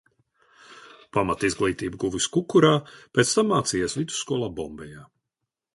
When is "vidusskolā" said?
4.01-4.53